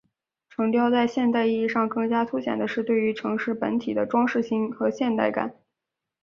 [0.49, 5.53] 城雕在现代意义上更加凸显的是对于城市本体的装饰性和现代感。